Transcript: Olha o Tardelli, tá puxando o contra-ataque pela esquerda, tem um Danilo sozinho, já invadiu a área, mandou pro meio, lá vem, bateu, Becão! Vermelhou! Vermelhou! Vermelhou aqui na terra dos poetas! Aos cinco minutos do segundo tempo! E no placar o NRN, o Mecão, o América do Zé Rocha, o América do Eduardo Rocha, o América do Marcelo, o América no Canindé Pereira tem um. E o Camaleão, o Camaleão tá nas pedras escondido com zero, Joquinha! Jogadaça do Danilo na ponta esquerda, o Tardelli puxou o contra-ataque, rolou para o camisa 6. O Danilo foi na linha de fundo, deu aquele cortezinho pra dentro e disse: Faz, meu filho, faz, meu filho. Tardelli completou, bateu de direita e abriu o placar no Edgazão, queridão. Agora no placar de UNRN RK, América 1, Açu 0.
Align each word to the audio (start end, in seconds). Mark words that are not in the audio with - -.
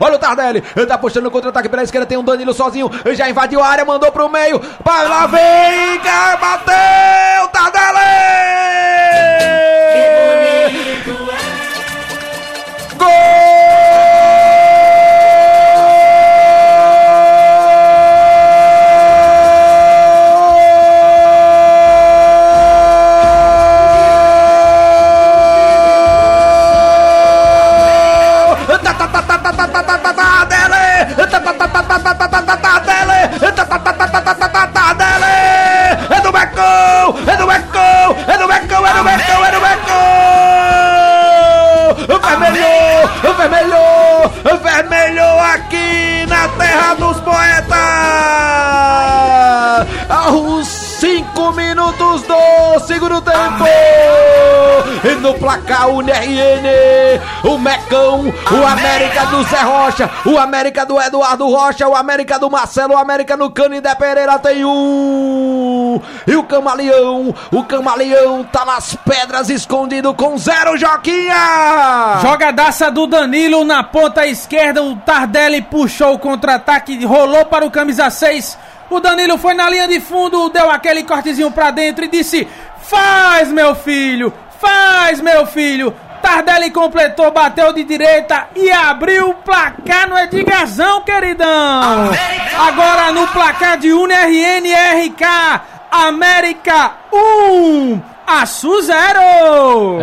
Olha 0.00 0.14
o 0.14 0.18
Tardelli, 0.20 0.60
tá 0.86 0.96
puxando 0.96 1.26
o 1.26 1.30
contra-ataque 1.32 1.68
pela 1.68 1.82
esquerda, 1.82 2.06
tem 2.06 2.16
um 2.16 2.22
Danilo 2.22 2.54
sozinho, 2.54 2.88
já 3.16 3.28
invadiu 3.28 3.60
a 3.60 3.66
área, 3.66 3.84
mandou 3.84 4.12
pro 4.12 4.28
meio, 4.28 4.60
lá 4.86 5.26
vem, 5.26 5.98
bateu, 5.98 6.27
Becão! 42.38 43.34
Vermelhou! 43.36 43.36
Vermelhou! 43.36 44.58
Vermelhou 44.62 45.40
aqui 45.40 46.26
na 46.28 46.48
terra 46.48 46.94
dos 46.94 47.20
poetas! 47.20 47.78
Aos 50.08 50.66
cinco 50.68 51.52
minutos 51.52 52.22
do 52.22 52.80
segundo 52.86 53.20
tempo! 53.20 53.64
E 55.04 55.14
no 55.16 55.34
placar 55.34 55.88
o 55.88 56.02
NRN, 56.02 56.66
o 57.44 57.58
Mecão, 57.58 58.32
o 58.50 58.66
América 58.66 59.26
do 59.26 59.42
Zé 59.44 59.60
Rocha, 59.60 60.10
o 60.24 60.38
América 60.38 60.84
do 60.84 61.00
Eduardo 61.00 61.48
Rocha, 61.48 61.86
o 61.86 61.94
América 61.94 62.38
do 62.38 62.50
Marcelo, 62.50 62.94
o 62.94 62.96
América 62.96 63.36
no 63.36 63.50
Canindé 63.50 63.94
Pereira 63.94 64.38
tem 64.38 64.64
um. 64.64 66.00
E 66.26 66.36
o 66.36 66.42
Camaleão, 66.42 67.34
o 67.52 67.64
Camaleão 67.64 68.44
tá 68.44 68.64
nas 68.64 68.94
pedras 68.96 69.48
escondido 69.50 70.12
com 70.14 70.36
zero, 70.36 70.76
Joquinha! 70.76 72.17
Jogadaça 72.30 72.90
do 72.90 73.06
Danilo 73.06 73.64
na 73.64 73.82
ponta 73.82 74.26
esquerda, 74.26 74.82
o 74.82 74.94
Tardelli 74.96 75.62
puxou 75.62 76.12
o 76.12 76.18
contra-ataque, 76.18 77.02
rolou 77.06 77.46
para 77.46 77.64
o 77.64 77.70
camisa 77.70 78.10
6. 78.10 78.58
O 78.90 79.00
Danilo 79.00 79.38
foi 79.38 79.54
na 79.54 79.70
linha 79.70 79.88
de 79.88 79.98
fundo, 79.98 80.50
deu 80.50 80.70
aquele 80.70 81.04
cortezinho 81.04 81.50
pra 81.50 81.70
dentro 81.70 82.04
e 82.04 82.08
disse: 82.08 82.46
Faz, 82.82 83.50
meu 83.50 83.74
filho, 83.74 84.30
faz, 84.60 85.22
meu 85.22 85.46
filho. 85.46 85.96
Tardelli 86.20 86.70
completou, 86.70 87.30
bateu 87.30 87.72
de 87.72 87.82
direita 87.82 88.48
e 88.54 88.70
abriu 88.70 89.30
o 89.30 89.34
placar 89.34 90.06
no 90.06 90.18
Edgazão, 90.18 91.00
queridão. 91.00 92.10
Agora 92.68 93.10
no 93.10 93.26
placar 93.28 93.78
de 93.78 93.90
UNRN 93.90 94.66
RK, 95.06 95.62
América 95.90 96.92
1, 97.10 98.02
Açu 98.26 98.82
0. 98.82 99.96